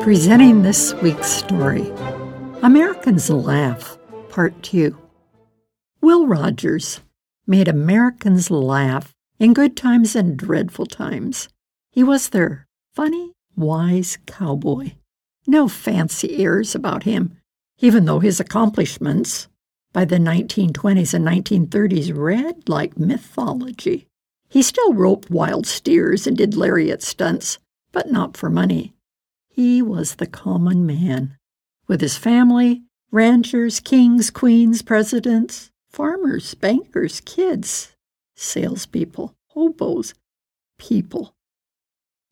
presenting 0.00 0.62
this 0.62 0.94
week's 1.02 1.28
story 1.28 1.92
Americans 2.62 3.28
Laugh, 3.28 3.98
Part 4.30 4.62
2. 4.62 4.96
Will 6.00 6.26
Rogers 6.26 7.00
made 7.46 7.68
Americans 7.68 8.50
laugh 8.50 9.14
in 9.38 9.52
good 9.52 9.76
times 9.76 10.16
and 10.16 10.38
dreadful 10.38 10.86
times. 10.86 11.50
He 11.90 12.02
was 12.02 12.30
their 12.30 12.66
funny, 12.94 13.34
wise 13.56 14.16
cowboy. 14.26 14.92
No 15.46 15.68
fancy 15.68 16.42
airs 16.42 16.74
about 16.74 17.02
him, 17.02 17.36
even 17.78 18.06
though 18.06 18.20
his 18.20 18.40
accomplishments 18.40 19.48
by 19.92 20.06
the 20.06 20.16
1920s 20.16 21.12
and 21.12 21.26
1930s 21.26 22.16
read 22.16 22.70
like 22.70 22.98
mythology. 22.98 24.06
He 24.48 24.62
still 24.62 24.94
roped 24.94 25.30
wild 25.30 25.66
steers 25.66 26.26
and 26.26 26.38
did 26.38 26.56
lariat 26.56 27.02
stunts, 27.02 27.58
but 27.92 28.10
not 28.10 28.38
for 28.38 28.48
money. 28.48 28.94
He 29.50 29.82
was 29.82 30.14
the 30.14 30.26
common 30.26 30.86
man, 30.86 31.36
with 31.86 32.00
his 32.00 32.16
family, 32.16 32.82
ranchers, 33.10 33.80
kings, 33.80 34.30
queens, 34.30 34.80
presidents, 34.82 35.70
farmers, 35.90 36.54
bankers, 36.54 37.20
kids, 37.20 37.96
salespeople, 38.36 39.34
hobos, 39.48 40.14
people. 40.78 41.34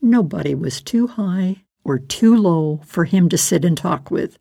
Nobody 0.00 0.54
was 0.54 0.80
too 0.80 1.06
high 1.06 1.64
or 1.84 1.98
too 1.98 2.34
low 2.34 2.80
for 2.84 3.04
him 3.04 3.28
to 3.28 3.38
sit 3.38 3.64
and 3.64 3.76
talk 3.76 4.10
with. 4.10 4.38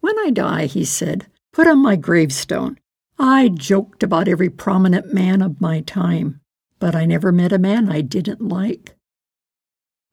When 0.00 0.18
I 0.18 0.30
die, 0.30 0.66
he 0.66 0.84
said, 0.84 1.26
put 1.52 1.66
on 1.66 1.78
my 1.78 1.96
gravestone. 1.96 2.78
I 3.18 3.48
joked 3.48 4.02
about 4.02 4.28
every 4.28 4.50
prominent 4.50 5.12
man 5.12 5.42
of 5.42 5.60
my 5.60 5.80
time, 5.82 6.40
but 6.78 6.94
I 6.94 7.06
never 7.06 7.32
met 7.32 7.52
a 7.52 7.58
man 7.58 7.88
I 7.88 8.00
didn't 8.00 8.40
like. 8.40 8.96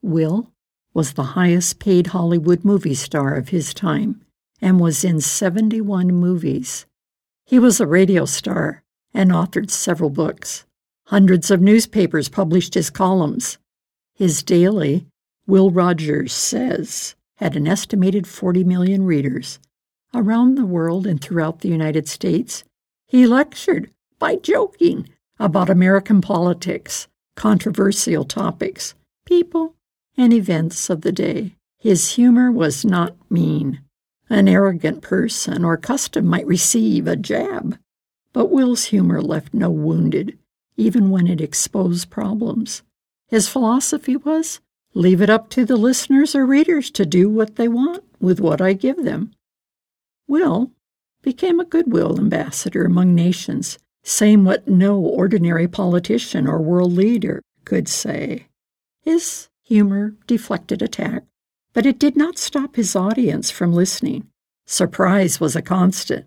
Will 0.01 0.51
was 0.97 1.13
the 1.13 1.37
highest 1.37 1.77
paid 1.77 2.07
Hollywood 2.07 2.65
movie 2.65 2.95
star 2.95 3.35
of 3.35 3.49
his 3.49 3.71
time 3.71 4.19
and 4.59 4.79
was 4.79 5.03
in 5.03 5.21
71 5.21 6.07
movies. 6.07 6.87
He 7.45 7.59
was 7.59 7.79
a 7.79 7.85
radio 7.85 8.25
star 8.25 8.81
and 9.13 9.29
authored 9.29 9.69
several 9.69 10.09
books. 10.09 10.65
Hundreds 11.05 11.51
of 11.51 11.61
newspapers 11.61 12.29
published 12.29 12.73
his 12.73 12.89
columns. 12.89 13.59
His 14.15 14.41
daily, 14.41 15.05
Will 15.45 15.69
Rogers 15.69 16.33
Says, 16.33 17.13
had 17.35 17.55
an 17.55 17.67
estimated 17.67 18.25
40 18.25 18.63
million 18.63 19.03
readers. 19.03 19.59
Around 20.15 20.55
the 20.55 20.65
world 20.65 21.05
and 21.05 21.21
throughout 21.21 21.59
the 21.59 21.69
United 21.69 22.07
States, 22.07 22.63
he 23.05 23.27
lectured 23.27 23.91
by 24.17 24.35
joking 24.35 25.07
about 25.37 25.69
American 25.69 26.21
politics, 26.21 27.07
controversial 27.35 28.23
topics, 28.23 28.95
people, 29.27 29.75
and 30.17 30.33
events 30.33 30.89
of 30.89 31.01
the 31.01 31.11
day. 31.11 31.55
His 31.77 32.15
humor 32.15 32.51
was 32.51 32.83
not 32.83 33.15
mean. 33.29 33.81
An 34.29 34.47
arrogant 34.47 35.01
person 35.01 35.63
or 35.63 35.77
custom 35.77 36.25
might 36.25 36.47
receive 36.47 37.07
a 37.07 37.15
jab, 37.15 37.77
but 38.33 38.51
Will's 38.51 38.85
humor 38.85 39.21
left 39.21 39.53
no 39.53 39.69
wounded, 39.69 40.37
even 40.75 41.09
when 41.09 41.27
it 41.27 41.39
exposed 41.39 42.09
problems. 42.09 42.83
His 43.27 43.47
philosophy 43.47 44.17
was 44.17 44.59
leave 44.93 45.21
it 45.21 45.29
up 45.29 45.49
to 45.51 45.63
the 45.63 45.77
listeners 45.77 46.33
or 46.33 46.45
readers 46.45 46.89
to 46.91 47.05
do 47.05 47.29
what 47.29 47.55
they 47.55 47.67
want 47.67 48.03
with 48.19 48.39
what 48.39 48.59
I 48.59 48.73
give 48.73 49.03
them. 49.03 49.31
Will 50.27 50.71
became 51.21 51.59
a 51.59 51.65
goodwill 51.65 52.17
ambassador 52.17 52.85
among 52.85 53.13
nations, 53.13 53.77
saying 54.03 54.43
what 54.43 54.67
no 54.67 54.97
ordinary 54.97 55.67
politician 55.67 56.47
or 56.47 56.59
world 56.61 56.93
leader 56.93 57.41
could 57.65 57.87
say. 57.87 58.47
His 59.01 59.49
humor 59.67 60.13
deflected 60.27 60.81
attack, 60.81 61.23
but 61.73 61.85
it 61.85 61.99
did 61.99 62.15
not 62.15 62.37
stop 62.37 62.77
his 62.77 62.95
audience 62.95 63.51
from 63.51 63.73
listening. 63.73 64.25
Surprise 64.65 65.41
was 65.41 65.57
a 65.57 65.61
constant. 65.61 66.25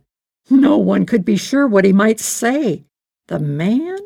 No 0.50 0.76
one 0.76 1.06
could 1.06 1.24
be 1.24 1.36
sure 1.36 1.66
what 1.66 1.86
he 1.86 1.92
might 1.92 2.20
say. 2.20 2.84
The 3.28 3.38
man 3.38 3.98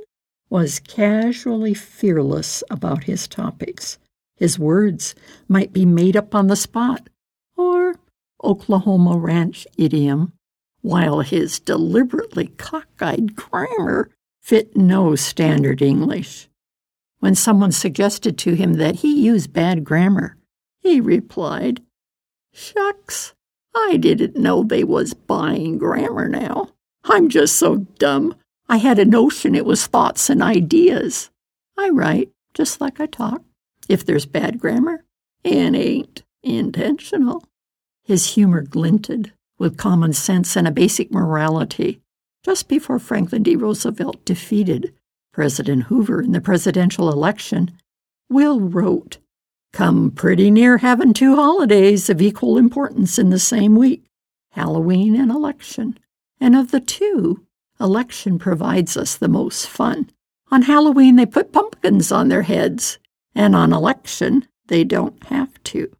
was 0.49 0.79
casually 0.79 1.75
fearless 1.75 2.63
about 2.71 3.05
his 3.05 3.27
topics. 3.27 3.99
His 4.37 4.57
words 4.57 5.17
might 5.49 5.73
be 5.73 5.85
made 5.85 6.17
up 6.17 6.33
on 6.33 6.47
the 6.47 6.55
spot, 6.55 7.09
or 7.57 7.97
Oklahoma 8.43 9.19
ranch 9.19 9.67
idiom, 9.77 10.33
while 10.81 11.21
his 11.21 11.59
deliberately 11.59 12.49
cockeyed 12.57 13.35
grammar 13.35 14.11
fit 14.41 14.77
no 14.77 15.17
standard 15.17 15.83
English. 15.83 16.49
When 17.25 17.35
someone 17.35 17.73
suggested 17.73 18.37
to 18.37 18.53
him 18.53 18.75
that 18.75 18.97
he 18.97 19.25
use 19.25 19.47
bad 19.47 19.83
grammar, 19.83 20.37
he 20.83 21.01
replied, 21.01 21.81
Shucks, 22.53 23.33
I 23.75 23.97
didn't 23.97 24.37
know 24.37 24.63
they 24.63 24.85
was 24.85 25.15
buying 25.15 25.79
grammar 25.79 26.29
now. 26.29 26.69
I'm 27.03 27.31
just 27.31 27.57
so 27.57 27.77
dumb. 27.79 28.35
I 28.69 28.77
had 28.77 28.99
a 28.99 29.07
notion 29.07 29.55
it 29.55 29.65
was 29.65 29.87
thoughts 29.87 30.29
and 30.29 30.43
ideas. 30.43 31.31
I 31.79 31.89
write 31.89 32.31
just 32.53 32.79
like 32.79 33.01
I 33.01 33.07
talk. 33.07 33.41
If 33.89 34.05
there's 34.05 34.27
bad 34.27 34.59
grammar, 34.59 35.07
it 35.43 35.75
ain't 35.75 36.25
intentional. 36.43 37.43
His 38.03 38.35
humor 38.35 38.61
glinted 38.61 39.33
with 39.59 39.79
common 39.79 40.13
sense 40.13 40.57
and 40.57 40.69
a 40.69 40.71
basic 40.71 41.11
morality 41.11 42.03
just 42.45 42.69
before 42.69 42.99
Franklin 42.99 43.43
D. 43.43 43.57
Roosevelt 43.57 44.23
defeated 44.27 44.93
President 45.35 45.83
Hoover 45.85 46.23
in 46.23 46.31
the 46.31 46.41
presidential 46.41 47.11
election, 47.11 47.73
Will 48.31 48.61
wrote, 48.61 49.19
Come 49.73 50.13
pretty 50.13 50.49
near 50.49 50.79
having 50.79 51.13
two 51.13 51.35
holidays 51.35 52.09
of 52.09 52.23
equal 52.23 52.57
importance 52.57 53.19
in 53.19 53.31
the 53.31 53.41
same 53.41 53.75
week 53.75 54.05
Halloween 54.53 55.17
and 55.17 55.33
election. 55.33 55.99
And 56.41 56.55
of 56.55 56.71
the 56.71 56.79
two, 56.79 57.45
election 57.81 58.39
provides 58.39 58.97
us 58.97 59.17
the 59.17 59.27
most 59.27 59.67
fun. 59.67 60.09
On 60.53 60.63
Halloween, 60.63 61.17
they 61.17 61.27
put 61.27 61.53
pumpkins 61.53 62.13
on 62.13 62.29
their 62.29 62.43
heads, 62.43 63.01
and 63.35 63.57
on 63.57 63.73
election, 63.73 64.47
they 64.69 64.85
don't 64.85 65.21
have 65.25 65.61
to. 65.65 65.91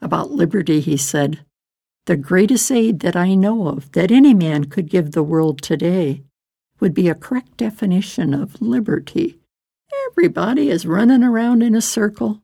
About 0.00 0.30
liberty, 0.30 0.78
he 0.78 0.96
said, 0.96 1.44
The 2.06 2.16
greatest 2.16 2.70
aid 2.70 3.00
that 3.00 3.16
I 3.16 3.34
know 3.34 3.66
of 3.66 3.90
that 3.92 4.12
any 4.12 4.32
man 4.32 4.66
could 4.66 4.88
give 4.88 5.10
the 5.10 5.24
world 5.24 5.60
today 5.60 6.22
would 6.80 6.94
be 6.94 7.08
a 7.08 7.14
correct 7.14 7.56
definition 7.56 8.34
of 8.34 8.60
liberty. 8.60 9.38
Everybody 10.10 10.70
is 10.70 10.86
running 10.86 11.22
around 11.22 11.62
in 11.62 11.74
a 11.74 11.80
circle, 11.80 12.42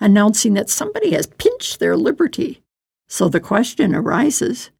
announcing 0.00 0.54
that 0.54 0.70
somebody 0.70 1.12
has 1.12 1.26
pinched 1.26 1.78
their 1.78 1.96
liberty. 1.96 2.62
So 3.08 3.28
the 3.28 3.40
question 3.40 3.94
arises 3.94 4.70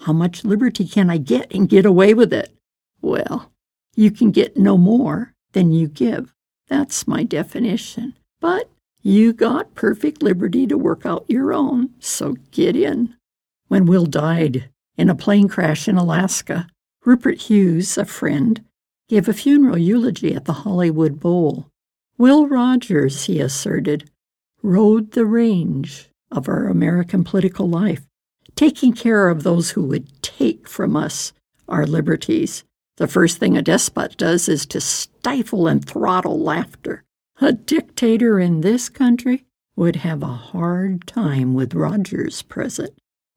how 0.00 0.12
much 0.14 0.44
liberty 0.44 0.86
can 0.86 1.10
I 1.10 1.18
get 1.18 1.52
and 1.54 1.68
get 1.68 1.84
away 1.84 2.14
with 2.14 2.32
it? 2.32 2.54
Well, 3.02 3.52
you 3.94 4.10
can 4.10 4.30
get 4.30 4.56
no 4.56 4.78
more 4.78 5.34
than 5.52 5.72
you 5.72 5.88
give. 5.88 6.34
That's 6.68 7.06
my 7.06 7.22
definition. 7.22 8.14
But 8.40 8.70
you 9.02 9.32
got 9.32 9.74
perfect 9.74 10.22
liberty 10.22 10.66
to 10.66 10.78
work 10.78 11.04
out 11.04 11.24
your 11.28 11.52
own, 11.52 11.90
so 11.98 12.36
get 12.50 12.76
in. 12.76 13.14
When 13.68 13.86
Will 13.86 14.06
died 14.06 14.70
in 14.96 15.10
a 15.10 15.14
plane 15.14 15.48
crash 15.48 15.86
in 15.88 15.96
Alaska, 15.96 16.66
Rupert 17.04 17.42
Hughes, 17.42 17.96
a 17.96 18.04
friend, 18.04 18.62
gave 19.08 19.28
a 19.28 19.32
funeral 19.32 19.78
eulogy 19.78 20.34
at 20.34 20.44
the 20.44 20.52
Hollywood 20.52 21.18
Bowl. 21.18 21.70
Will 22.18 22.46
Rogers, 22.46 23.24
he 23.24 23.40
asserted, 23.40 24.10
rode 24.62 25.12
the 25.12 25.24
range 25.24 26.10
of 26.30 26.48
our 26.48 26.66
American 26.66 27.24
political 27.24 27.68
life, 27.68 28.06
taking 28.54 28.92
care 28.92 29.28
of 29.28 29.42
those 29.42 29.70
who 29.70 29.82
would 29.84 30.22
take 30.22 30.68
from 30.68 30.94
us 30.94 31.32
our 31.68 31.86
liberties. 31.86 32.64
The 32.98 33.08
first 33.08 33.38
thing 33.38 33.56
a 33.56 33.62
despot 33.62 34.18
does 34.18 34.48
is 34.48 34.66
to 34.66 34.80
stifle 34.80 35.66
and 35.66 35.82
throttle 35.82 36.38
laughter. 36.38 37.04
A 37.40 37.52
dictator 37.52 38.38
in 38.38 38.60
this 38.60 38.90
country 38.90 39.46
would 39.74 39.96
have 39.96 40.22
a 40.22 40.26
hard 40.26 41.06
time 41.06 41.54
with 41.54 41.72
Rogers 41.72 42.42
present. 42.42 42.90